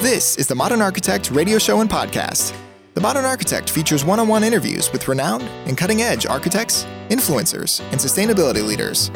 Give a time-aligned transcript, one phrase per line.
[0.00, 2.54] This is the Modern Architect radio show and podcast.
[2.94, 7.80] The Modern Architect features one on one interviews with renowned and cutting edge architects, influencers,
[7.90, 9.10] and sustainability leaders.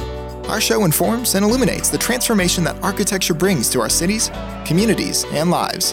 [0.48, 4.28] Our show informs and illuminates the transformation that architecture brings to our cities,
[4.64, 5.92] communities, and lives.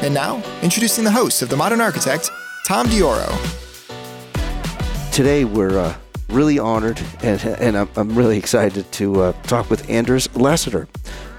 [0.00, 2.30] And now, introducing the host of The Modern Architect,
[2.66, 3.28] Tom Dioro.
[5.12, 5.94] Today, we're uh,
[6.30, 10.88] really honored and, and I'm, I'm really excited to uh, talk with Anders Lasater,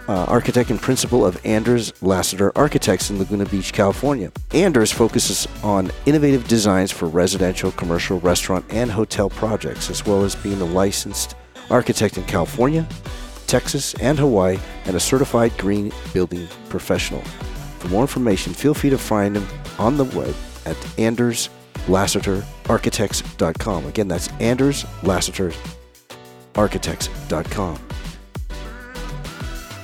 [0.09, 4.31] uh, architect and principal of Anders Lasater Architects in Laguna Beach, California.
[4.51, 10.35] Anders focuses on innovative designs for residential, commercial, restaurant, and hotel projects, as well as
[10.35, 11.35] being a licensed
[11.69, 12.87] architect in California,
[13.45, 17.21] Texas, and Hawaii, and a certified green building professional.
[17.77, 19.45] For more information, feel free to find him
[19.77, 20.33] on the web
[20.65, 21.49] at Anders
[21.85, 23.85] LasaterArchitects.com.
[23.85, 27.88] Again, that's Anders LasaterArchitects.com.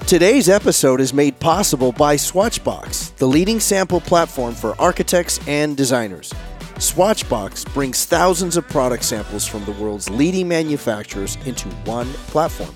[0.08, 6.32] Today's episode is made possible by Swatchbox, the leading sample platform for architects and designers.
[6.76, 12.70] Swatchbox brings thousands of product samples from the world's leading manufacturers into one platform.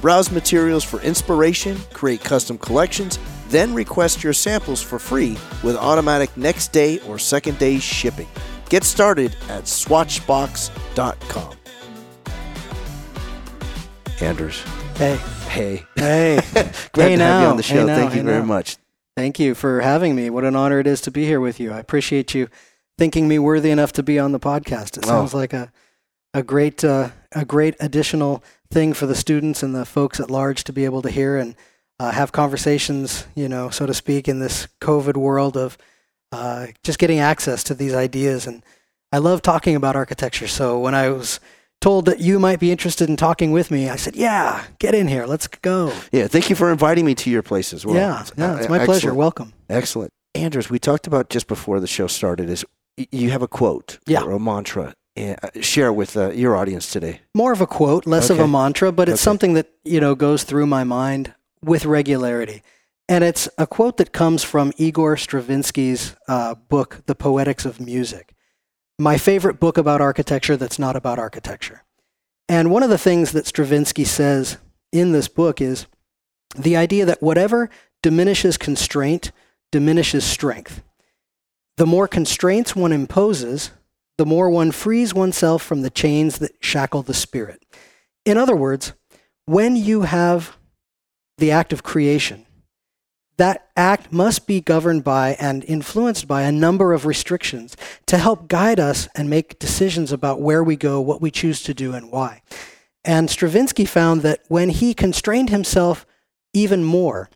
[0.00, 3.18] Browse materials for inspiration, create custom collections,
[3.50, 8.28] then request your samples for free with automatic next day or second day shipping.
[8.70, 11.56] Get started at swatchbox.com.
[14.22, 14.62] Anders.
[14.94, 15.20] Hey.
[15.50, 15.84] Hey.
[15.96, 16.40] Hey.
[16.92, 17.32] Glad Hey to now.
[17.32, 17.86] have you on the Hey show.
[17.86, 17.96] now.
[17.96, 18.44] Thank you Hey very now.
[18.46, 18.76] much.
[19.16, 20.30] Thank you for having me.
[20.30, 21.72] What an honor it is to be here with you.
[21.72, 22.48] I appreciate you
[22.96, 24.96] thinking me worthy enough to be on the podcast.
[24.96, 25.08] It Oh.
[25.08, 25.72] sounds like a
[26.32, 30.62] a great uh, a great additional thing for the students and the folks at large
[30.64, 31.56] to be able to hear and
[31.98, 35.76] uh, have conversations, you know, so to speak, in this COVID world of
[36.30, 38.46] uh, just getting access to these ideas.
[38.46, 38.62] And
[39.12, 40.46] I love talking about architecture.
[40.46, 41.40] So when I was
[41.80, 45.08] told that you might be interested in talking with me, I said, "Yeah, get in
[45.08, 45.26] here.
[45.26, 47.96] Let's go." Yeah, thank you for inviting me to your place as well.
[47.96, 49.14] yeah, yeah, it's my pleasure.
[49.14, 49.52] Welcome.
[49.68, 50.10] Excellent.
[50.34, 52.64] Anders, we talked about just before the show started is
[53.10, 54.22] you have a quote Yeah.
[54.22, 54.94] or a mantra.
[55.18, 57.20] Uh, share with uh, your audience today.
[57.34, 59.24] more of a quote, less of a mantra, but it's Okay.
[59.24, 62.62] something that, you know, goes through my mind with regularity.
[63.08, 68.32] And it's a quote that comes from Igor Stravinsky's uh, book, The Poetics of Music.
[69.00, 71.84] My favorite book about architecture that's not about architecture.
[72.50, 74.58] And one of the things that Stravinsky says
[74.92, 75.86] in this book is
[76.54, 77.70] the idea that whatever
[78.02, 79.32] diminishes constraint
[79.72, 80.82] diminishes strength.
[81.78, 83.70] The more constraints one imposes,
[84.18, 87.64] the more one frees oneself from the chains that shackle the spirit.
[88.26, 88.92] In other words,
[89.46, 90.58] when you have
[91.38, 92.44] the act of creation,
[93.40, 98.48] that act must be governed by and influenced by a number of restrictions to help
[98.48, 102.10] guide us and make decisions about where we go, what we choose to do, and
[102.10, 102.42] why.
[103.02, 106.04] And Stravinsky found that when he constrained himself
[106.52, 107.30] even more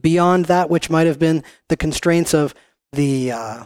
[0.00, 2.54] beyond that which might have been the constraints of
[2.92, 3.64] the uh,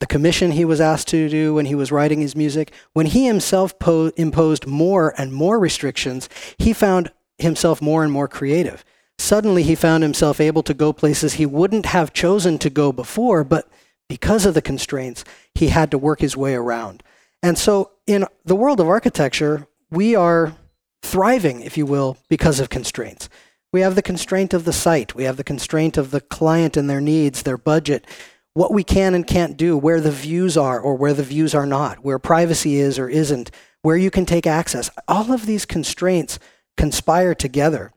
[0.00, 3.26] the commission he was asked to do when he was writing his music, when he
[3.26, 6.28] himself po- imposed more and more restrictions,
[6.58, 8.84] he found himself more and more creative.
[9.18, 13.44] Suddenly, he found himself able to go places he wouldn't have chosen to go before,
[13.44, 13.68] but
[14.08, 15.24] because of the constraints,
[15.54, 17.02] he had to work his way around.
[17.42, 20.54] And so, in the world of architecture, we are
[21.02, 23.28] thriving, if you will, because of constraints.
[23.72, 26.88] We have the constraint of the site, we have the constraint of the client and
[26.88, 28.06] their needs, their budget,
[28.54, 31.66] what we can and can't do, where the views are or where the views are
[31.66, 33.50] not, where privacy is or isn't,
[33.82, 34.90] where you can take access.
[35.06, 36.38] All of these constraints
[36.76, 37.92] conspire together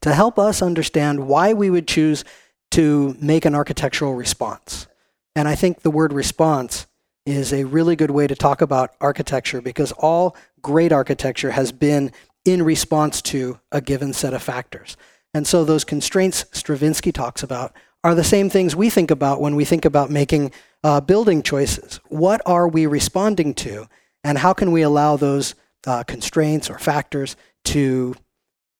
[0.00, 2.24] to help us understand why we would choose
[2.72, 4.86] to make an architectural response.
[5.34, 6.86] And I think the word response
[7.24, 12.12] is a really good way to talk about architecture because all great architecture has been
[12.44, 14.96] in response to a given set of factors.
[15.34, 19.56] And so those constraints Stravinsky talks about are the same things we think about when
[19.56, 22.00] we think about making uh, building choices.
[22.08, 23.86] What are we responding to,
[24.24, 25.54] and how can we allow those
[25.86, 28.14] uh, constraints or factors to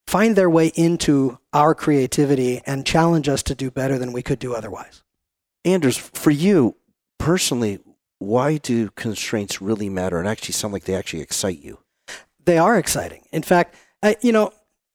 [0.08, 4.38] find their way into our creativity and challenge us to do better than we could
[4.38, 5.03] do otherwise?
[5.66, 6.77] Anders, for you
[7.18, 7.78] personally,
[8.18, 11.78] why do constraints really matter and actually sound like they actually excite you?
[12.42, 13.27] They are exciting.
[13.33, 14.53] In fact, I, you know,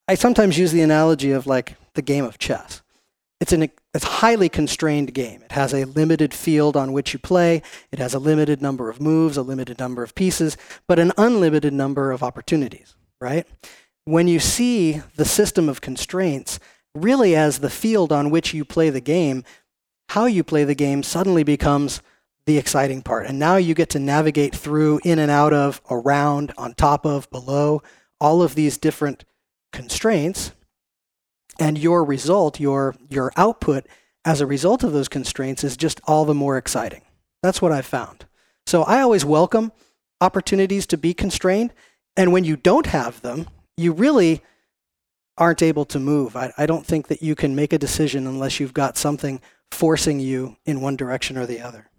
[0.07, 2.81] I sometimes use the analogy of like the game of chess.
[3.39, 5.43] It's an it's a highly constrained game.
[5.43, 7.61] It has a limited field on which you play.
[7.91, 10.57] It has a limited number of moves, a limited number of pieces,
[10.87, 13.45] but an unlimited number of opportunities, right?
[14.05, 16.59] When you see the system of constraints
[16.93, 19.43] really as the field on which you play the game,
[20.09, 22.01] how you play the game suddenly becomes
[22.45, 23.25] the exciting part.
[23.25, 27.29] And now you get to navigate through, in and out of, around, on top of,
[27.31, 27.81] below,
[28.19, 29.23] all of these different
[29.71, 30.51] constraints.
[31.59, 33.87] And your result, your, your output,
[34.25, 37.01] as a result of those constraints is just all the more exciting.
[37.41, 38.25] That's what I've found.
[38.65, 39.71] So I always welcome
[40.19, 41.73] opportunities to be constrained.
[42.17, 43.47] And when you don't have them,
[43.77, 44.41] you really
[45.37, 46.35] aren't able to move.
[46.35, 49.41] I, I don't think that you can make a decision unless you've got something
[49.71, 51.89] forcing you in one direction or the other.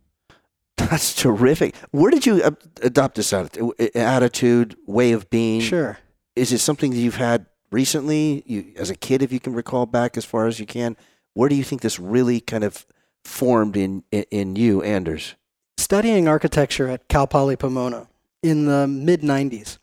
[0.77, 1.75] That's terrific.
[1.91, 5.61] Where did you adopt this attitude, way of being?
[5.61, 5.99] Sure.
[6.37, 9.87] Is it something that you've had recently, you, as a kid, if you can recall
[9.87, 10.97] back as far as you can?
[11.35, 12.87] Where do you think this really kind of
[13.25, 15.35] formed in, in, in you, Anders?
[15.77, 18.09] Studying architecture at Cal Poly Pomona
[18.43, 19.79] in the mid 90s,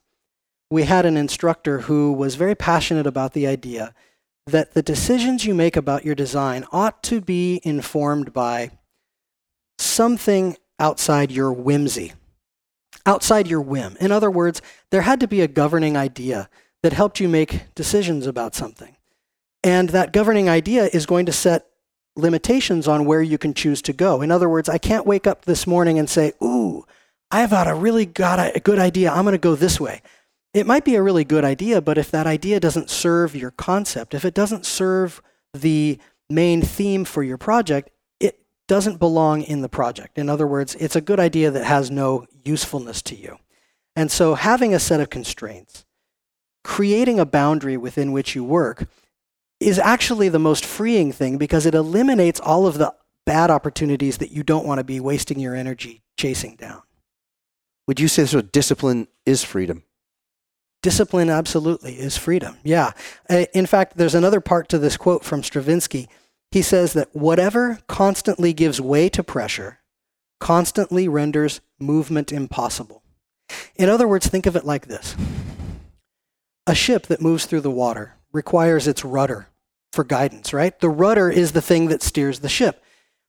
[0.71, 3.93] we had an instructor who was very passionate about the idea
[4.47, 8.71] that the decisions you make about your design ought to be informed by
[9.77, 12.13] something outside your whimsy,
[13.05, 13.97] outside your whim.
[13.99, 16.49] In other words, there had to be a governing idea
[16.83, 18.95] that helped you make decisions about something.
[19.63, 21.67] And that governing idea is going to set
[22.15, 24.21] limitations on where you can choose to go.
[24.21, 26.85] In other words, I can't wake up this morning and say, Ooh,
[27.29, 29.11] I've got a really got a good idea.
[29.11, 30.01] I'm going to go this way.
[30.53, 34.13] It might be a really good idea, but if that idea doesn't serve your concept,
[34.13, 35.21] if it doesn't serve
[35.53, 35.97] the
[36.29, 37.89] main theme for your project,
[38.19, 40.17] it doesn't belong in the project.
[40.17, 43.37] In other words, it's a good idea that has no usefulness to you.
[43.95, 45.85] And so having a set of constraints,
[46.63, 48.87] creating a boundary within which you work,
[49.59, 52.93] is actually the most freeing thing because it eliminates all of the
[53.25, 56.81] bad opportunities that you don't want to be wasting your energy chasing down.
[57.87, 59.83] Would you say so discipline is freedom?
[60.81, 62.57] Discipline absolutely is freedom.
[62.63, 62.91] Yeah.
[63.53, 66.09] In fact, there's another part to this quote from Stravinsky.
[66.49, 69.79] He says that whatever constantly gives way to pressure
[70.39, 73.03] constantly renders movement impossible.
[73.75, 75.15] In other words, think of it like this
[76.65, 79.47] a ship that moves through the water requires its rudder
[79.93, 80.79] for guidance, right?
[80.79, 82.83] The rudder is the thing that steers the ship.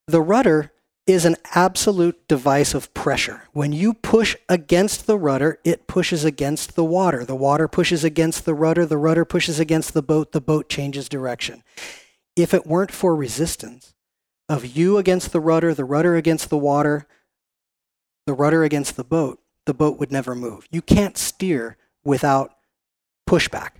[0.06, 0.71] The rudder
[1.06, 3.42] is an absolute device of pressure.
[3.52, 7.24] When you push against the rudder, it pushes against the water.
[7.24, 11.08] The water pushes against the rudder, the rudder pushes against the boat, the boat changes
[11.08, 11.64] direction.
[12.36, 13.94] If it weren't for resistance
[14.48, 17.06] of you against the rudder, the rudder against the water,
[18.26, 20.68] the rudder against the boat, the boat would never move.
[20.70, 22.54] You can't steer without
[23.28, 23.70] pushback.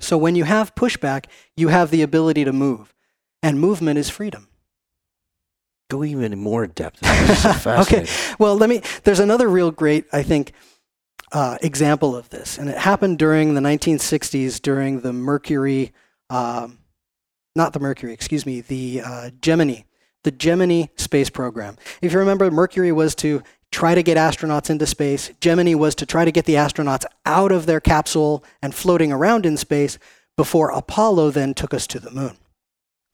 [0.00, 1.26] So when you have pushback,
[1.56, 2.94] you have the ability to move,
[3.42, 4.47] and movement is freedom.
[5.90, 7.00] Go even more in depth.
[7.66, 8.06] Okay.
[8.38, 8.82] Well, let me.
[9.04, 10.52] There's another real great, I think,
[11.32, 15.92] uh, example of this, and it happened during the 1960s during the Mercury,
[16.30, 16.78] um,
[17.54, 19.82] not the Mercury, excuse me, the uh, Gemini,
[20.24, 21.76] the Gemini space program.
[22.02, 25.30] If you remember, Mercury was to try to get astronauts into space.
[25.40, 29.44] Gemini was to try to get the astronauts out of their capsule and floating around
[29.44, 29.98] in space
[30.36, 32.36] before Apollo then took us to the moon.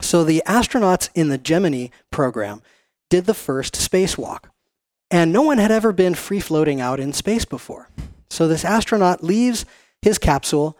[0.04, 2.62] So the astronauts in the Gemini program
[3.08, 4.44] did the first spacewalk.
[5.10, 7.88] And no one had ever been free floating out in space before.
[8.28, 9.64] So this astronaut leaves
[10.02, 10.76] his capsule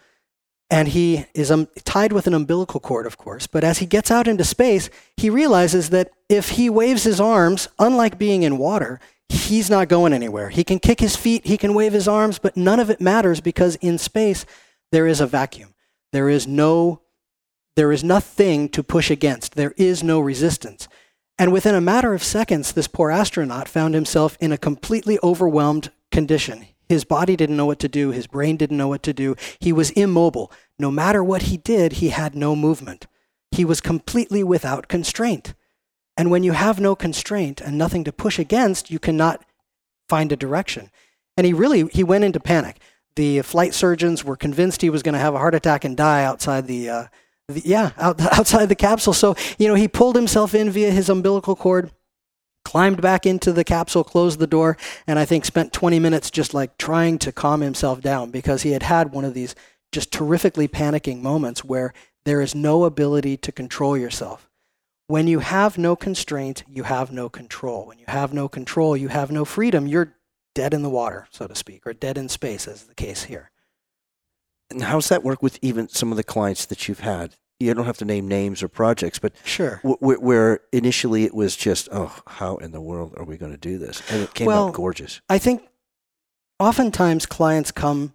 [0.71, 3.47] and he is um, tied with an umbilical cord, of course.
[3.47, 7.69] But as he gets out into space, he realizes that if he waves his arms,
[7.79, 10.51] unlike being in water, he's not going anywhere.
[10.51, 13.41] He can kick his feet, he can wave his arms, but none of it matters
[13.41, 14.45] because in space
[14.93, 15.75] there is a vacuum.
[16.13, 17.01] There is no
[17.77, 19.55] there is nothing to push against.
[19.55, 20.89] There is no resistance.
[21.39, 25.91] And within a matter of seconds, this poor astronaut found himself in a completely overwhelmed
[26.13, 26.67] condition.
[26.89, 29.35] His body didn't know what to do, his brain didn't know what to do.
[29.59, 30.53] He was immobile.
[30.79, 33.07] No matter what he did, he had no movement.
[33.51, 35.55] He was completely without constraint.
[36.17, 39.45] And when you have no constraint and nothing to push against, you cannot
[40.09, 40.91] find a direction.
[41.37, 42.81] And he really he went into panic.
[43.17, 46.25] The flight surgeons were convinced he was going to have a heart attack and die
[46.25, 47.05] outside the, uh,
[47.53, 49.13] yeah out, outside the capsule.
[49.13, 51.91] So you know he pulled himself in via his umbilical cord,
[52.65, 56.55] climbed back into the capsule, closed the door, and I think spent 20 minutes just
[56.55, 59.55] like trying to calm himself down because he had had one of these
[59.93, 61.93] just terrifically panicking moments where
[62.25, 64.51] there is no ability to control yourself.
[65.07, 67.87] When you have no constraint, you have no control.
[67.87, 69.87] When you have no control, you have no freedom.
[69.87, 70.17] You're
[70.55, 73.51] dead in the water, so to speak, or dead in space, as the case here.
[74.71, 77.35] And how's that work with even some of the clients that you've had?
[77.61, 79.81] You don't have to name names or projects, but sure.
[79.85, 83.59] W- where initially it was just, oh, how in the world are we going to
[83.59, 84.03] do this?
[84.11, 85.21] And it came well, out gorgeous.
[85.29, 85.63] I think
[86.59, 88.15] oftentimes clients come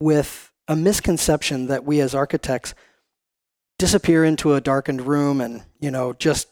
[0.00, 2.74] with a misconception that we as architects
[3.78, 6.48] disappear into a darkened room and, you know, just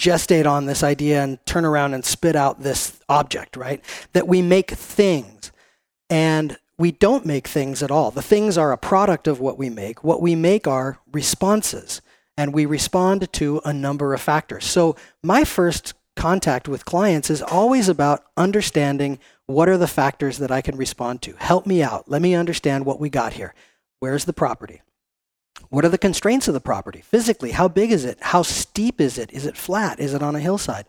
[0.00, 3.84] gestate on this idea and turn around and spit out this object, right?
[4.12, 5.52] That we make things
[6.10, 8.10] and we don't make things at all.
[8.10, 10.02] The things are a product of what we make.
[10.02, 12.02] What we make are responses.
[12.36, 14.64] and we respond to a number of factors.
[14.64, 20.50] So, my first contact with clients is always about understanding what are the factors that
[20.50, 21.34] I can respond to.
[21.36, 22.10] Help me out.
[22.10, 23.54] Let me understand what we got here.
[24.00, 24.80] Where's the property?
[25.68, 27.02] What are the constraints of the property?
[27.02, 28.18] Physically, how big is it?
[28.20, 29.30] How steep is it?
[29.30, 30.00] Is it flat?
[30.00, 30.86] Is it on a hillside?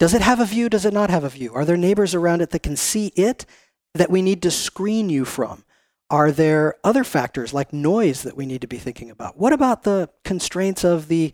[0.00, 0.68] Does it have a view?
[0.68, 1.54] Does it not have a view?
[1.54, 3.46] Are there neighbors around it that can see it
[3.94, 5.64] that we need to screen you from?
[6.10, 9.38] Are there other factors like noise that we need to be thinking about?
[9.38, 11.32] What about the constraints of the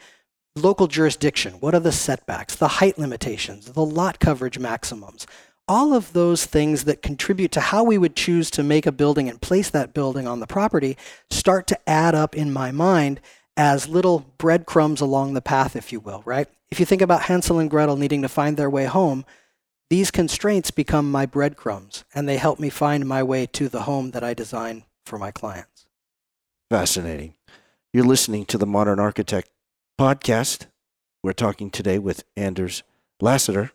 [0.55, 1.55] local jurisdiction?
[1.55, 5.27] What are the setbacks, the height limitations, the lot coverage maximums?
[5.69, 9.29] All of those things that contribute to how we would choose to make a building
[9.29, 10.97] and place that building on the property
[11.31, 13.21] start to add up in my mind
[13.57, 16.49] as little breadcrumbs along the path, if you will, right?
[16.71, 19.25] If you think about Hansel and Gretel needing to find their way home,
[19.89, 24.11] these constraints become my breadcrumbs and they help me find my way to the home
[24.11, 25.87] that I design for my clients.
[26.71, 27.35] Fascinating.
[27.93, 29.49] You're listening to the Modern Architect
[29.99, 30.67] podcast.
[31.23, 32.83] We're talking today with Anders
[33.21, 33.71] Lasater.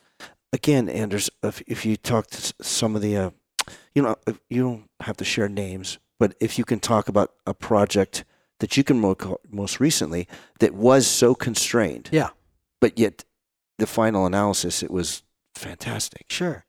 [0.53, 3.31] Again, Anders, if, if you talk to some of the, uh,
[3.95, 4.17] you know,
[4.49, 8.25] you don't have to share names, but if you can talk about a project
[8.61, 9.01] that you can
[9.51, 10.27] most recently
[10.61, 12.09] that was so constrained.
[12.13, 12.31] Yeah.
[12.81, 13.25] But yet
[13.79, 15.23] the final analysis, it was
[15.55, 16.27] fantastic.
[16.29, 16.65] Sure.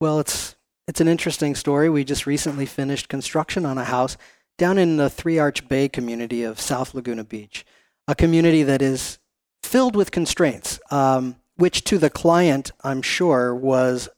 [0.00, 0.56] Well, it's
[0.88, 1.88] it's an interesting story.
[1.88, 4.16] We just recently finished construction on a house
[4.58, 7.64] down in the Three Arch Bay community of South Laguna Beach,
[8.08, 9.18] a community that is
[9.62, 14.08] filled with constraints, um, which to the client, I'm sure, was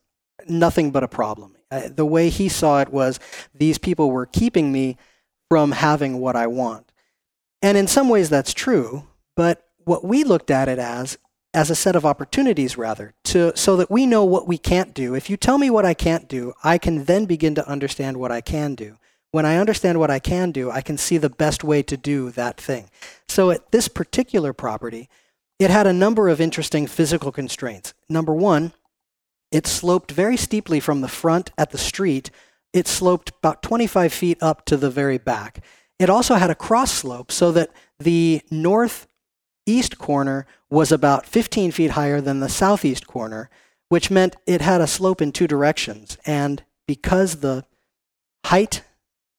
[0.48, 1.53] nothing but a problem.
[1.70, 3.18] Uh, the way he saw it was
[3.54, 4.96] these people were keeping me
[5.48, 6.90] from having what I want.
[7.62, 9.04] And in some ways, that's true.
[9.36, 11.18] But what we looked at it as
[11.54, 15.14] as a set of opportunities rather to so that we know what we can't do
[15.14, 18.32] if you tell me what i can't do i can then begin to understand what
[18.32, 18.96] i can do
[19.30, 22.30] when i understand what i can do i can see the best way to do
[22.30, 22.90] that thing
[23.28, 25.08] so at this particular property
[25.58, 28.72] it had a number of interesting physical constraints number one
[29.54, 32.30] it sloped very steeply from the front at the street
[32.74, 35.64] it sloped about 25 feet up to the very back
[35.98, 39.06] it also had a cross slope so that the north
[39.66, 43.48] east corner was about 15 feet higher than the southeast corner,
[43.88, 46.18] which meant it had a slope in two directions.
[46.26, 47.64] And because the
[48.46, 48.82] height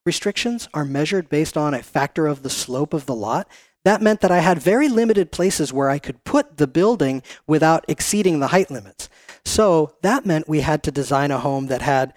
[0.05, 3.47] restrictions are measured based on a factor of the slope of the lot,
[3.83, 7.85] that meant that I had very limited places where I could put the building without
[7.87, 9.09] exceeding the height limits.
[9.45, 12.13] So that meant we had to design a home that had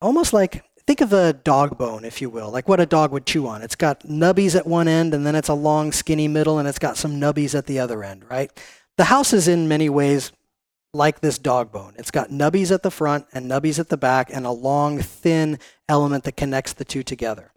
[0.00, 3.24] almost like think of a dog bone, if you will, like what a dog would
[3.24, 3.62] chew on.
[3.62, 6.78] It's got nubbies at one end, and then it's a long, skinny middle, and it's
[6.78, 8.50] got some nubbies at the other end, right?
[8.98, 10.32] The house is in many ways
[10.92, 11.94] like this dog bone.
[11.96, 15.58] It's got nubbies at the front and nubbies at the back, and a long, thin
[15.88, 17.52] element that connects the two together.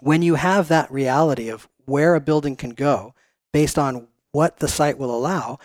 [0.00, 3.14] When you have that reality of where a building can go
[3.52, 5.58] based on what the site will allow,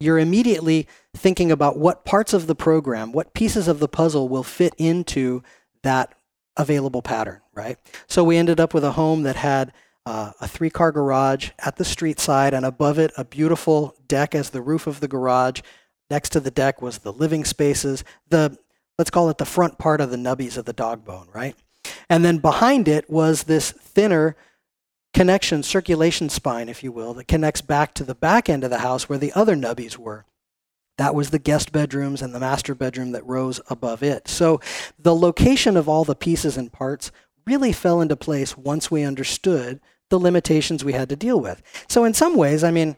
[0.00, 4.42] you're immediately thinking about what parts of the program, what pieces of the puzzle will
[4.42, 5.42] fit into
[5.82, 6.14] that
[6.56, 7.78] available pattern, right?
[8.06, 9.72] So we ended up with a home that had
[10.06, 14.34] uh, a three car garage at the street side, and above it, a beautiful deck
[14.34, 15.60] as the roof of the garage.
[16.10, 18.58] Next to the deck was the living spaces, the
[18.98, 21.54] let's call it the front part of the nubbies of the dog bone, right?
[22.08, 24.36] And then behind it was this thinner
[25.12, 28.78] connection, circulation spine, if you will, that connects back to the back end of the
[28.78, 30.24] house where the other nubbies were.
[30.98, 34.28] That was the guest bedrooms and the master bedroom that rose above it.
[34.28, 34.60] So
[34.98, 37.10] the location of all the pieces and parts
[37.46, 41.62] really fell into place once we understood the limitations we had to deal with.
[41.88, 42.96] So in some ways, I mean,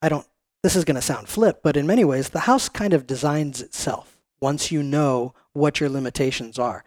[0.00, 0.26] I don't
[0.62, 3.60] this is going to sound flip, but in many ways the house kind of designs
[3.60, 6.84] itself once you know what your limitations are.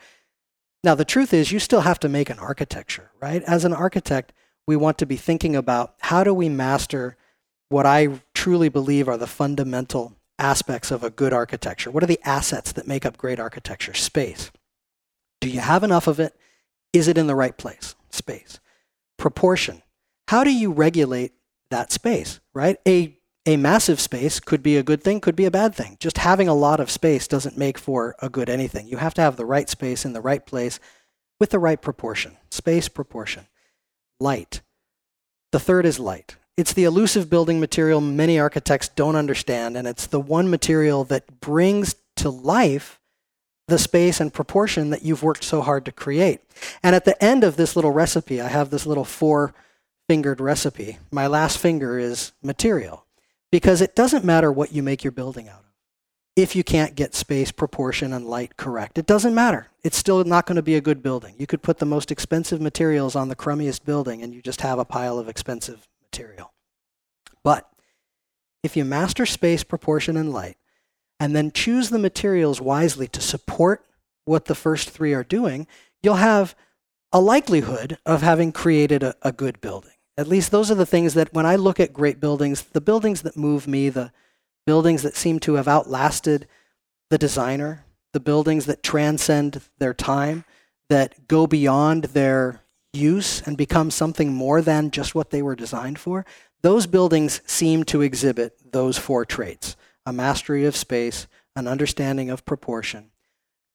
[0.83, 3.43] Now the truth is you still have to make an architecture, right?
[3.43, 4.33] As an architect,
[4.67, 7.17] we want to be thinking about how do we master
[7.69, 11.91] what I truly believe are the fundamental aspects of a good architecture?
[11.91, 13.93] What are the assets that make up great architecture?
[13.93, 14.51] Space.
[15.41, 16.35] Do you have enough of it?
[16.93, 17.95] Is it in the right place?
[18.09, 18.59] Space.
[19.17, 19.81] Proportion.
[20.27, 21.33] How do you regulate
[21.69, 22.77] that space, right?
[22.87, 25.97] A, a massive space could be a good thing, could be a bad thing.
[25.99, 28.87] Just having a lot of space doesn't make for a good anything.
[28.87, 30.79] You have to have the right space in the right place
[31.39, 32.37] with the right proportion.
[32.49, 33.47] Space, proportion.
[34.19, 34.61] Light.
[35.51, 36.35] The third is light.
[36.57, 41.39] It's the elusive building material many architects don't understand, and it's the one material that
[41.41, 42.99] brings to life
[43.67, 46.39] the space and proportion that you've worked so hard to create.
[46.83, 49.53] And at the end of this little recipe, I have this little four
[50.07, 50.99] fingered recipe.
[51.11, 53.05] My last finger is material
[53.51, 55.64] because it doesn't matter what you make your building out of.
[56.35, 59.67] If you can't get space, proportion, and light correct, it doesn't matter.
[59.83, 61.35] It's still not going to be a good building.
[61.37, 64.77] You could put the most expensive materials on the crummiest building and you just have
[64.77, 66.51] a pile of expensive material.
[67.41, 67.69] But
[68.63, 70.57] if you master space, proportion, and light,
[71.19, 73.85] and then choose the materials wisely to support
[74.25, 75.67] what the first three are doing,
[76.03, 76.55] you'll have
[77.13, 79.91] a likelihood of having created a, a good building.
[80.17, 83.21] At least those are the things that when I look at great buildings, the buildings
[83.21, 84.11] that move me, the
[84.65, 86.47] buildings that seem to have outlasted
[87.09, 90.45] the designer, the buildings that transcend their time,
[90.89, 92.61] that go beyond their
[92.93, 96.25] use and become something more than just what they were designed for,
[96.61, 99.75] those buildings seem to exhibit those four traits
[100.07, 103.09] a mastery of space, an understanding of proportion.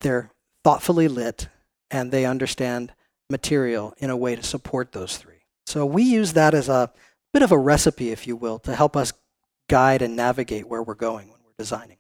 [0.01, 0.31] They're
[0.63, 1.49] thoughtfully lit,
[1.91, 2.93] and they understand
[3.29, 5.43] material in a way to support those three.
[5.67, 6.93] So we use that as a
[7.33, 9.13] bit of a recipe, if you will, to help us
[9.71, 11.97] guide and navigate where we're going when we're designing.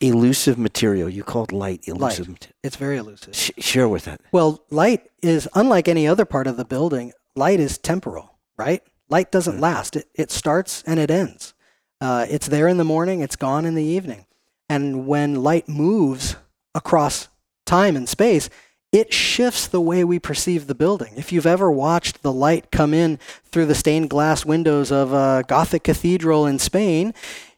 [0.00, 1.08] Elusive material.
[1.08, 2.28] You called light elusive.
[2.28, 2.48] Light.
[2.62, 3.34] It's very elusive.
[3.36, 4.20] Sh- share with that.
[4.32, 7.12] Well, light is unlike any other part of the building.
[7.36, 8.82] Light is temporal, right?
[9.10, 9.60] Light doesn't Mm.
[9.60, 9.96] last.
[9.96, 11.52] It, it starts and it ends.
[12.00, 13.20] Uh, it's there in the morning.
[13.20, 14.24] It's gone in the evening.
[14.70, 16.36] And when light moves
[16.74, 17.28] across
[17.66, 18.48] time and space,
[18.92, 21.12] it shifts the way we perceive the building.
[21.16, 25.44] If you've ever watched the light come in through the stained glass windows of a
[25.46, 27.14] Gothic cathedral in Spain,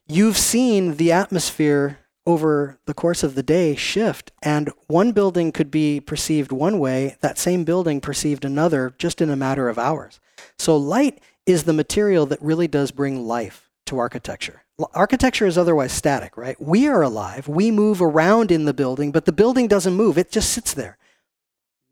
[0.06, 4.30] you've seen the atmosphere over the course of the day shift.
[4.42, 9.30] And one building could be perceived one way, that same building perceived another just in
[9.30, 10.20] a matter of hours.
[10.58, 14.62] So, light is the material that really does bring life to architecture.
[14.94, 16.60] Architecture is otherwise static, right?
[16.60, 17.48] We are alive.
[17.48, 20.98] We move around in the building, but the building doesn't move, it just sits there.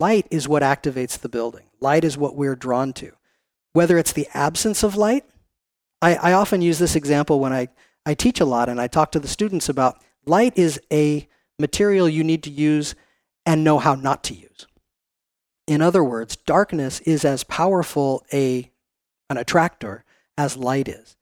[0.01, 1.67] Light is what activates the building.
[1.79, 3.13] Light is what we're drawn to.
[3.75, 5.27] Whether it's the absence of light,
[6.01, 7.69] I, I often use this example when I,
[8.07, 11.29] I teach a lot and I talk to the students about light is a
[11.59, 12.95] material you need to use
[13.45, 14.67] and know how not to use.
[15.67, 18.71] In other words, darkness is as powerful a,
[19.29, 20.05] an attractor
[20.39, 21.17] as light is.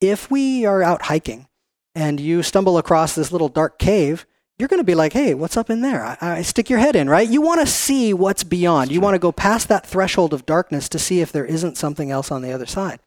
[0.00, 1.48] If we are out hiking
[1.94, 4.26] and you stumble across this little dark cave,
[4.58, 6.04] you're going to be like, hey, what's up in there?
[6.04, 7.28] I, I stick your head in, right?
[7.28, 8.92] You want to see what's beyond.
[8.92, 12.10] You want to go past that threshold of darkness to see if there isn't something
[12.10, 13.00] else on the other side.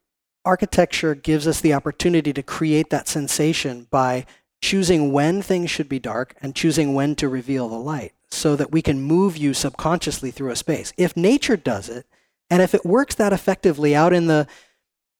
[0.44, 4.26] Architecture gives us the opportunity to create that sensation by
[4.62, 8.72] choosing when things should be dark and choosing when to reveal the light so that
[8.72, 10.94] we can move you subconsciously through a space.
[10.98, 12.06] If nature does it,
[12.50, 14.48] and if it works that effectively out in the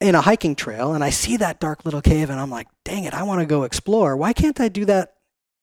[0.02, 3.06] in a hiking trail and I see that dark little cave and I'm like, dang
[3.06, 4.18] it, I want to go explore.
[4.18, 5.15] Why can't I do that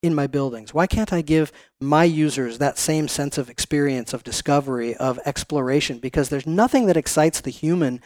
[0.03, 0.75] in my buildings?
[0.75, 5.99] Why can't I give my users that same sense of experience, of discovery, of exploration?
[5.99, 8.01] Because there's nothing that excites the human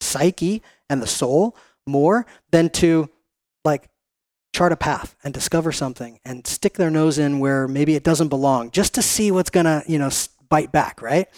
[0.00, 1.56] psyche and the soul
[1.86, 3.08] more than to
[3.64, 3.88] like
[4.52, 8.28] chart a path and discover something and stick their nose in where maybe it doesn't
[8.28, 10.10] belong just to see what's to, you know,
[10.48, 11.28] bite back, right?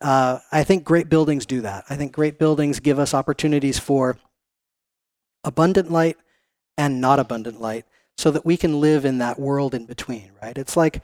[0.00, 1.84] Uh, I think great buildings do that.
[1.90, 4.16] I think great buildings give us opportunities for
[5.44, 6.16] abundant light
[6.76, 7.84] and not abundant light
[8.18, 10.58] so that we can live in that world in between, right?
[10.58, 11.00] It's like,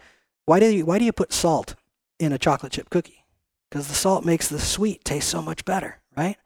[0.46, 1.77] why do you, why do you put salt
[2.18, 3.24] in a chocolate chip cookie?
[3.70, 6.37] Because the salt makes the sweet taste so much better, right?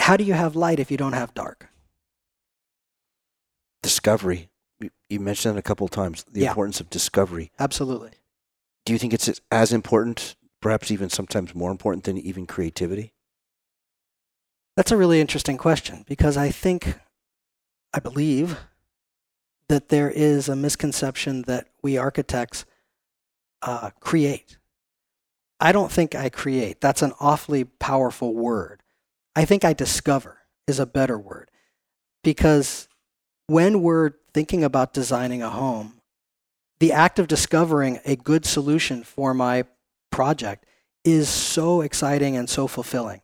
[0.00, 1.68] How do you have light if you don't have dark?
[3.82, 4.48] Discovery.
[4.80, 6.24] You- mentioned it a couple of times.
[6.30, 6.50] The Yeah.
[6.50, 7.50] importance of discovery.
[7.58, 8.12] Absolutely.
[8.86, 13.12] Do you think it's as important, perhaps even sometimes more important than even creativity?
[14.76, 16.98] That's a really interesting question because I think,
[17.92, 18.58] I believe,
[19.68, 22.64] that there is a misconception that we architects
[23.62, 24.58] uh, create.
[25.60, 26.80] I don't think I create.
[26.80, 28.82] That's an awfully powerful word.
[29.34, 31.50] I think I discover is a better word
[32.22, 32.88] because
[33.46, 36.00] when we're thinking about designing a home,
[36.80, 39.64] the act of discovering a good solution for my
[40.10, 40.64] project
[41.04, 43.20] is so exciting and so fulfilling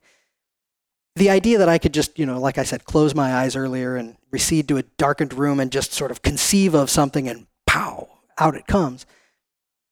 [1.16, 3.96] the idea that I could just, you know, like I said, close my eyes earlier
[3.96, 8.08] and recede to a darkened room and just sort of conceive of something and pow,
[8.38, 9.06] out it comes.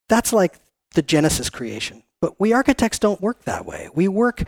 [0.09, 0.59] That's like
[0.95, 2.03] the Genesis creation.
[2.21, 3.89] But we architects don't work that way.
[3.95, 4.45] We work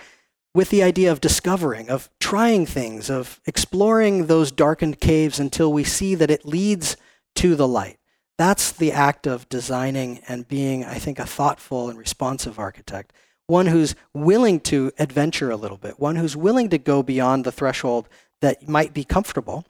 [0.53, 5.85] with the idea of discovering, of trying things, of exploring those darkened caves until we
[5.85, 6.97] see that it leads
[7.37, 7.99] to the light.
[8.37, 13.13] That's the act of designing and being, I think, a thoughtful and responsive architect
[13.47, 17.53] one who's willing to adventure a little bit, one who's willing to go beyond the
[17.53, 18.09] threshold
[18.41, 19.65] that might be comfortable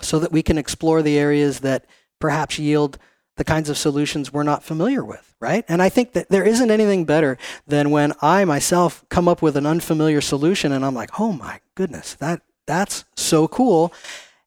[0.00, 1.84] so that we can explore the areas that
[2.20, 2.98] perhaps yield
[3.36, 5.64] the kinds of solutions we're not familiar with, right?
[5.68, 9.56] And I think that there isn't anything better than when I myself come up with
[9.56, 13.92] an unfamiliar solution and I'm like, "Oh my goodness, that that's so cool."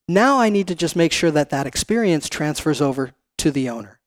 [0.07, 3.99] Now I need to just make sure that that experience transfers over to the owner,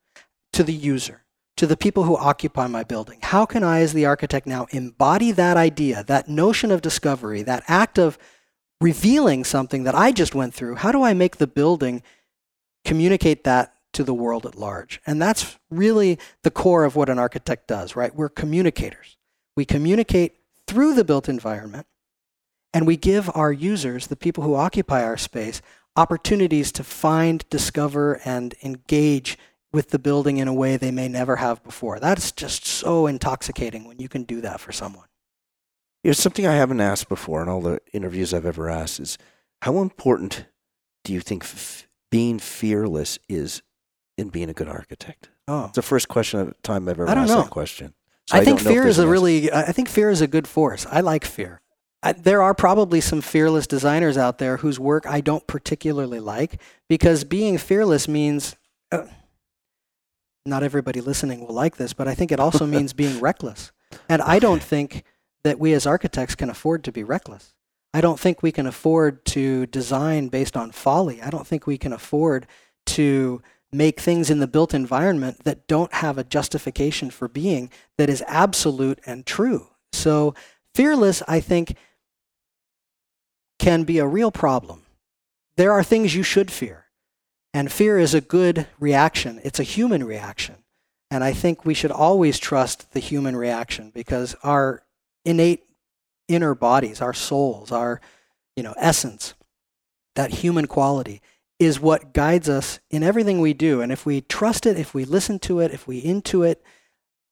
[0.52, 1.24] to the user,
[1.58, 3.18] to the people who occupy my building.
[3.20, 7.64] How can I, as the architect, now embody that idea, that notion of discovery, that
[7.66, 8.16] act of
[8.80, 10.76] revealing something that I just went through?
[10.76, 12.04] How do I make the building
[12.84, 15.00] communicate that to the world at large?
[15.04, 18.14] And that's really the core of what an architect does, right?
[18.14, 19.16] We're communicators.
[19.56, 20.36] We communicate
[20.68, 21.88] through the built environment,
[22.72, 25.60] and we give our users, the people who occupy our space,
[25.96, 29.36] opportunities to find, discover, and engage
[29.72, 32.00] with the building in a way they may never have before.
[32.00, 35.06] That's just so intoxicating when you can do that for someone.
[36.04, 39.18] It's something I haven't asked before in all the interviews I've ever asked is
[39.62, 40.46] how important
[41.04, 43.62] do you think f- being fearless is
[44.16, 45.28] in being a good architect?
[45.48, 47.42] Oh, It's the first question of time I've ever I don't asked know.
[47.42, 47.94] that question.
[48.26, 50.46] So I think know if fear is a really, I think fear is a good
[50.46, 50.86] force.
[50.90, 51.60] I like fear.
[52.02, 56.60] I, there are probably some fearless designers out there whose work I don't particularly like
[56.88, 58.54] because being fearless means,
[58.92, 59.04] uh,
[60.48, 63.72] not everybody listening will like this, but I think it also means being reckless.
[64.08, 65.04] And I don't think
[65.44, 67.54] that we as architects can afford to be reckless.
[67.94, 71.22] I don't think we can afford to design based on folly.
[71.22, 72.46] I don't think we can afford
[72.86, 78.08] to make things in the built environment that don't have a justification for being that
[78.08, 79.68] is absolute and true.
[79.92, 80.34] So,
[80.74, 81.76] fearless, I think,
[83.58, 84.82] can be a real problem.
[85.56, 86.86] There are things you should fear,
[87.54, 90.56] and fear is a good reaction, it's a human reaction.
[91.10, 94.82] And I think we should always trust the human reaction because our
[95.24, 95.64] innate
[96.28, 98.00] inner bodies, our souls, our
[98.56, 99.34] you know, essence,
[100.16, 101.22] that human quality
[101.58, 103.80] is what guides us in everything we do.
[103.80, 106.62] And if we trust it, if we listen to it, if we into it,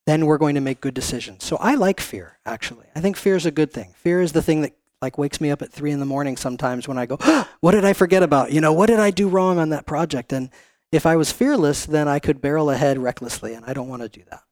[0.05, 1.43] then we're going to make good decisions.
[1.43, 2.85] So I like fear, actually.
[2.95, 3.93] I think fear is a good thing.
[3.97, 6.87] Fear is the thing that like wakes me up at three in the morning sometimes
[6.87, 7.17] when I go,
[7.61, 8.51] what did I forget about?
[8.51, 10.33] You know, what did I do wrong on that project?
[10.33, 10.49] And
[10.91, 14.09] if I was fearless, then I could barrel ahead recklessly, and I don't want to
[14.09, 14.43] do that.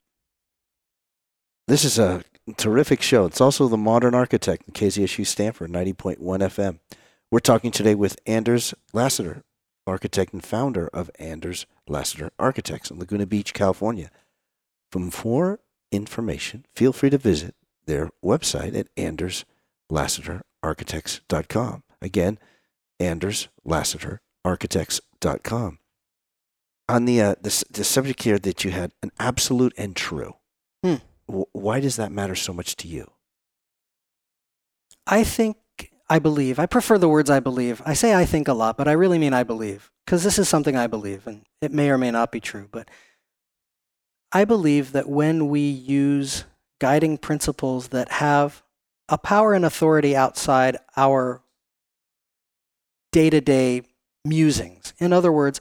[1.67, 2.23] This is a
[2.58, 3.25] terrific show.
[3.25, 6.79] It's also the Modern Architect, KZSU Stanford, 90.1 FM.
[7.31, 9.43] We're talking today with Anders Lasater,
[9.88, 14.12] architect and founder of Anders Lasater Architects in Laguna Beach, California.
[14.91, 15.60] For more
[15.91, 17.55] information, feel free to visit
[17.86, 18.88] their website at
[19.91, 21.84] anderslasaterarchitects.com.
[22.02, 22.39] Again,
[23.02, 25.80] anderslasaterarchitects.com.
[26.88, 30.36] On the, uh, the, the subject here that you had an absolute and true,
[30.84, 30.95] Hmm.
[31.28, 33.10] wh- why does that matter so much to you?
[35.08, 35.58] I think,
[36.10, 37.82] I believe, I prefer the words I believe.
[37.86, 40.48] I say I think a lot, but I really mean I believe, because this is
[40.48, 42.69] something I believe, and it may or may not be true.
[42.71, 42.88] But
[44.32, 46.45] I believe that when we use
[46.80, 48.62] guiding principles that have
[49.10, 51.41] a power and authority outside our
[53.12, 53.84] day to day
[54.24, 55.60] musings, in other words,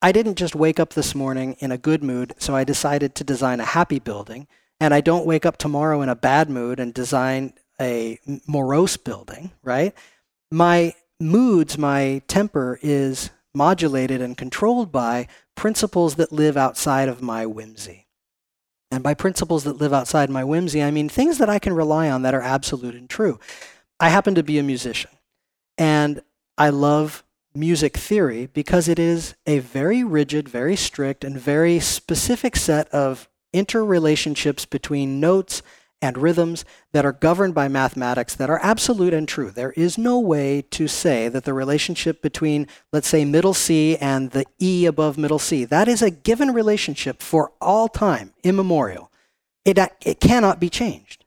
[0.00, 3.24] I didn't just wake up this morning in a good mood, so I decided to
[3.24, 4.46] design a happy building.
[4.80, 9.50] And I don't wake up tomorrow in a bad mood and design a morose building,
[9.62, 9.92] right?
[10.52, 15.26] My moods, my temper is modulated and controlled by
[15.56, 18.06] principles that live outside of my whimsy.
[18.90, 22.10] And by principles that live outside my whimsy, I mean things that I can rely
[22.10, 23.38] on that are absolute and true.
[24.00, 25.10] I happen to be a musician,
[25.76, 26.22] and
[26.56, 27.24] I love
[27.54, 33.28] music theory because it is a very rigid, very strict, and very specific set of
[33.54, 35.62] interrelationships between notes
[36.00, 39.50] and rhythms that are governed by mathematics that are absolute and true.
[39.50, 44.30] There is no way to say that the relationship between, let's say, middle C and
[44.30, 49.10] the E above middle C, that is a given relationship for all time, immemorial.
[49.64, 51.24] It, uh, it cannot be changed.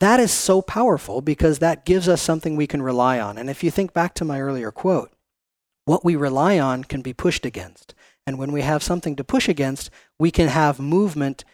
[0.00, 3.38] That is so powerful because that gives us something we can rely on.
[3.38, 5.12] And if you think back to my earlier quote,
[5.84, 7.94] what we rely on can be pushed against.
[8.26, 11.44] And when we have something to push against, we can have movement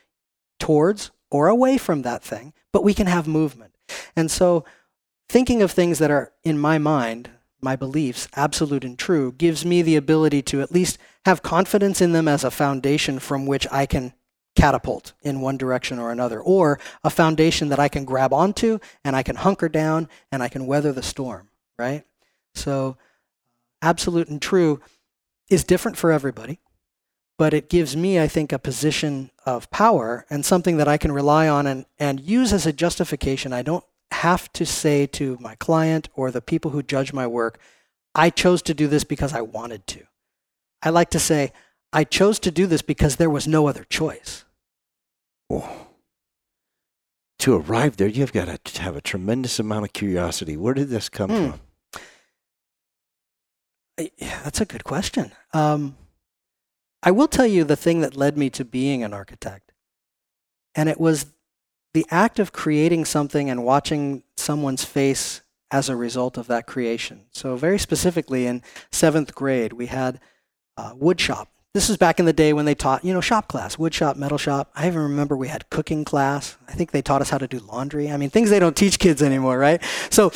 [0.59, 3.75] towards or away from that thing, but we can have movement.
[4.17, 4.65] And so,
[5.29, 9.83] thinking of things that are in my mind, my beliefs, absolute and true, gives me
[9.83, 13.87] the ability to at least have confidence in them as a foundation from which I
[13.87, 14.15] can
[14.57, 19.15] catapult in one direction or another, or a foundation that I can grab onto and
[19.15, 22.05] I can hunker down and I can weather the storm, right?
[22.55, 22.97] So,
[23.83, 24.81] absolute and true
[25.49, 26.61] is different for everybody
[27.41, 31.11] but it gives me, I think, a position of power and something that I can
[31.11, 33.55] rely on and, and use as a justification.
[33.55, 37.59] I don't have to say to my client or the people who judge my work,
[38.15, 40.03] I chose to do this because I wanted to.
[40.83, 41.55] I like to say,
[41.95, 44.45] I chose to do this because there was no other choice.
[45.49, 45.87] Oh.
[47.39, 50.59] To arrive there, you've got to have a tremendous amount of curiosity.
[50.59, 51.51] Where did this come Hmm.
[51.53, 51.61] from?
[54.19, 55.33] Yeah, that's a good question.
[55.55, 55.97] Um,
[57.03, 59.73] I will tell you the thing that led me to being an architect.
[60.75, 61.27] And it was
[61.95, 67.23] the act of creating something and watching someone's face as a result of that creation.
[67.33, 70.21] So, very specifically, in seventh grade, we had
[70.77, 71.49] uh, wood shop.
[71.73, 74.17] This was back in the day when they taught, you know, shop class, wood shop,
[74.17, 74.73] metal shop.
[74.75, 76.57] I even remember we had cooking class.
[76.69, 78.11] I think they taught us how to do laundry.
[78.11, 79.81] I mean, things they don't teach kids anymore, right?
[80.11, 80.33] So,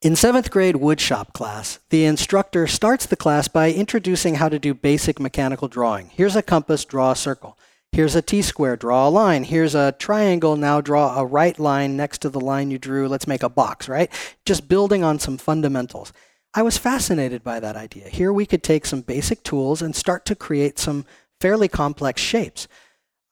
[0.00, 4.72] in seventh grade woodshop class, the instructor starts the class by introducing how to do
[4.72, 6.10] basic mechanical drawing.
[6.14, 7.58] Here's a compass, draw a circle.
[7.90, 9.44] Here's a T square, draw a line.
[9.44, 13.08] Here's a triangle, now draw a right line next to the line you drew.
[13.08, 14.10] Let's make a box, right?
[14.44, 16.12] Just building on some fundamentals.
[16.54, 18.08] I was fascinated by that idea.
[18.08, 21.06] Here we could take some basic tools and start to create some
[21.40, 22.68] fairly complex shapes.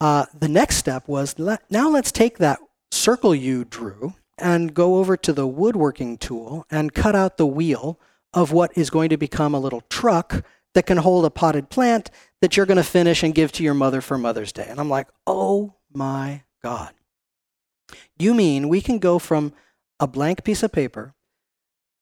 [0.01, 2.59] Uh, the next step was now let's take that
[2.91, 7.99] circle you drew and go over to the woodworking tool and cut out the wheel
[8.33, 10.45] of what is going to become a little truck
[10.75, 12.11] that can hold a potted plant
[12.43, 14.67] that you're going to finish and give to your mother for Mother's Day.
[14.69, 16.93] And I'm like, oh my God.
[18.19, 19.55] You mean we can go from
[19.99, 21.15] a blank piece of paper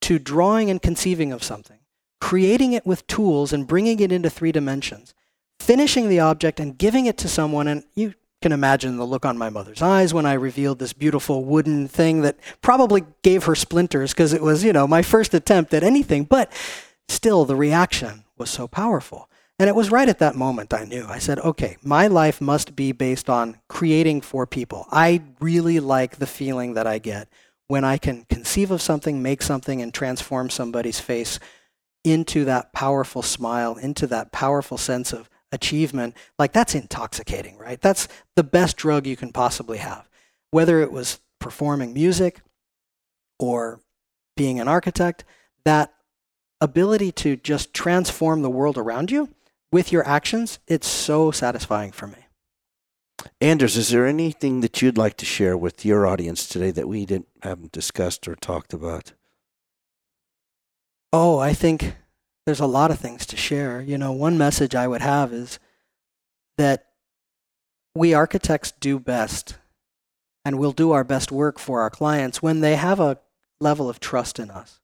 [0.02, 1.78] to drawing and conceiving of something,
[2.20, 5.14] creating it with tools and bringing it into three dimensions,
[5.60, 8.14] finishing the object and giving it to someone, and you
[8.44, 12.20] can imagine the look on my mother's eyes when I revealed this beautiful wooden thing
[12.20, 16.24] that probably gave her splinters because it was, you know, my first attempt at anything.
[16.24, 16.52] But
[17.09, 19.30] still, the reaction was so powerful.
[19.59, 21.07] And it was right at that moment I knew.
[21.09, 24.87] I said, okay, my life must be based on creating for people.
[24.92, 27.30] I really like the feeling that I get
[27.68, 31.38] when I can conceive of something, make something, and transform somebody's face
[32.04, 37.80] into that powerful smile, into that powerful sense of achievement, like that's intoxicating, right?
[37.80, 40.08] That's the best drug you can possibly have.
[40.50, 42.40] Whether it was performing music
[43.38, 43.80] or
[44.36, 45.24] being an architect,
[45.64, 45.94] that
[46.60, 49.30] ability to just transform the world around you
[49.72, 52.18] with your actions, it's so satisfying for me.
[53.40, 57.06] Anders, is there anything that you'd like to share with your audience today that we
[57.06, 59.12] didn't haven't discussed or talked about?
[61.12, 61.94] Oh, I think
[62.46, 63.80] there's a lot of things to share.
[63.80, 65.59] You know, one message I would have is
[66.59, 66.87] that
[67.94, 69.57] we architects do best
[70.44, 73.18] and we'll do our best work for our clients when they have a
[73.61, 74.80] level of trust in us.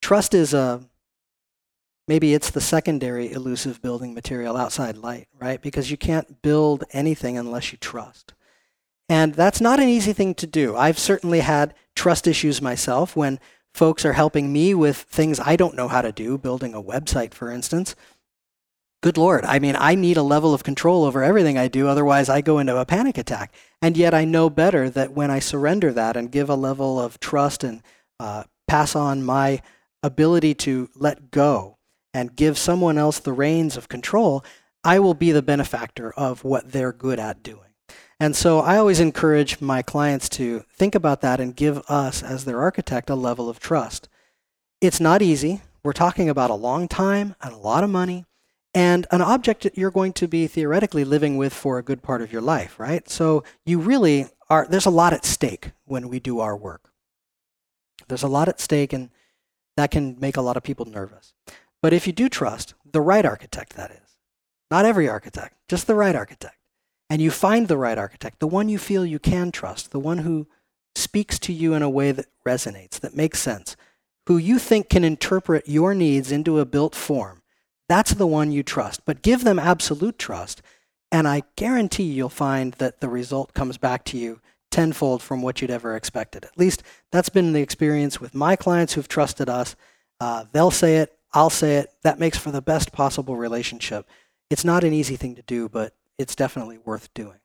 [0.00, 0.82] Trust is a
[2.06, 5.60] maybe it's the secondary elusive building material outside light, right?
[5.60, 8.34] Because you can't build anything unless you trust.
[9.08, 10.76] And that's not an easy thing to do.
[10.76, 13.40] I've certainly had trust issues myself when
[13.78, 17.32] folks are helping me with things I don't know how to do, building a website,
[17.32, 17.94] for instance.
[19.04, 19.44] Good Lord.
[19.44, 22.58] I mean, I need a level of control over everything I do, otherwise, I go
[22.58, 23.54] into a panic attack.
[23.80, 27.20] And yet, I know better that when I surrender that and give a level of
[27.20, 27.80] trust and
[28.18, 29.62] uh, pass on my
[30.02, 31.78] ability to let go
[32.12, 34.44] and give someone else the reins of control,
[34.82, 37.67] I will be the benefactor of what they're good at doing.
[38.20, 42.44] And so I always encourage my clients to think about that and give us, as
[42.44, 44.08] their architect, a level of trust.
[44.80, 45.62] It's not easy.
[45.84, 48.26] We're talking about a long time and a lot of money
[48.74, 52.20] and an object that you're going to be theoretically living with for a good part
[52.20, 53.08] of your life, right?
[53.08, 56.90] So you really are, there's a lot at stake when we do our work.
[58.08, 59.10] There's a lot at stake, and
[59.76, 61.34] that can make a lot of people nervous.
[61.80, 64.16] But if you do trust the right architect, that is,
[64.70, 66.57] not every architect, just the right architect,
[67.10, 70.18] and you find the right architect, the one you feel you can trust, the one
[70.18, 70.46] who
[70.94, 73.76] speaks to you in a way that resonates, that makes sense,
[74.26, 77.42] who you think can interpret your needs into a built form,
[77.88, 79.04] that's the one you trust.
[79.06, 80.60] But give them absolute trust,
[81.10, 84.40] and I guarantee you'll find that the result comes back to you
[84.70, 86.44] tenfold from what you'd ever expected.
[86.44, 89.74] At least that's been the experience with my clients who've trusted us.
[90.20, 91.92] Uh, they'll say it, I'll say it.
[92.02, 94.06] That makes for the best possible relationship.
[94.50, 97.38] It's not an easy thing to do, but it's definitely worth doing.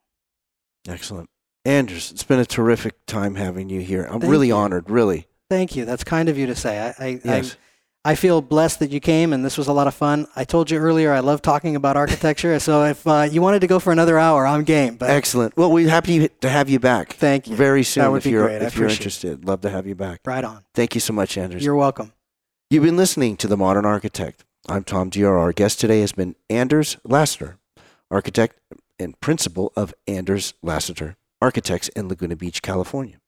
[0.87, 1.29] Excellent.
[1.65, 4.03] Anders, it's been a terrific time having you here.
[4.03, 4.55] I'm Thank really you.
[4.55, 5.27] honored, really.
[5.49, 5.85] Thank you.
[5.85, 6.79] That's kind of you to say.
[6.79, 7.55] I, I, yes.
[8.03, 10.27] I, I, feel blessed that you came, and this was a lot of fun.
[10.35, 13.67] I told you earlier I love talking about architecture, so if uh, you wanted to
[13.67, 14.95] go for another hour, I'm game.
[14.95, 15.55] But Excellent.
[15.55, 17.13] Well, we're happy to have you back.
[17.13, 17.55] Thank you.
[17.55, 18.61] Very soon, that would if, you're, great.
[18.61, 19.45] if you're interested.
[19.45, 20.19] Love to have you back.
[20.25, 20.65] Right on.
[20.73, 21.63] Thank you so much, Anders.
[21.63, 22.11] You're welcome.
[22.69, 24.43] You've been listening to The Modern Architect.
[24.67, 25.39] I'm Tom Dior.
[25.39, 27.57] Our guest today has been Anders Lasater,
[28.13, 28.59] architect
[28.99, 33.19] and principal of Anders Lasater Architects in Laguna Beach, California.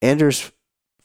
[0.00, 0.52] Anders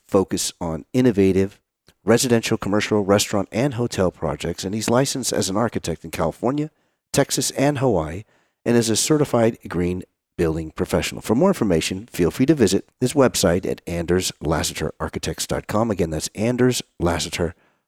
[0.06, 1.60] focus on innovative
[2.04, 6.70] residential, commercial, restaurant, and hotel projects, and he's licensed as an architect in California,
[7.12, 8.24] Texas, and Hawaii,
[8.64, 10.02] and is a certified green
[10.36, 11.22] building professional.
[11.22, 15.90] For more information, feel free to visit his website at anderslasaterarchitects.com.
[15.90, 16.82] Again, that's Anders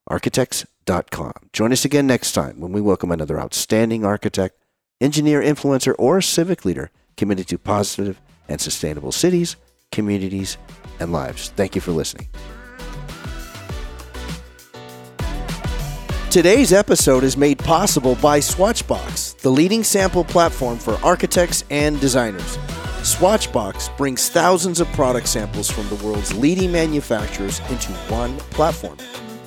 [0.08, 0.66] Architects
[1.52, 4.56] Join us again next time when we welcome another outstanding architect,
[5.00, 9.56] engineer, influencer, or civic leader committed to positive and sustainable cities,
[9.92, 10.56] communities,
[11.00, 11.50] and lives.
[11.56, 12.28] Thank you for listening.
[16.30, 22.58] Today's episode is made possible by Swatchbox, the leading sample platform for architects and designers.
[23.00, 28.98] Swatchbox brings thousands of product samples from the world's leading manufacturers into one platform.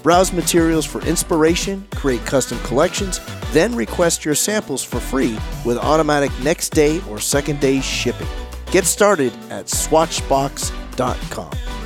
[0.02, 3.20] Browse materials for inspiration, create custom collections,
[3.52, 8.28] then request your samples for free with automatic next day or second day shipping.
[8.72, 11.79] Get started at swatchbox.com.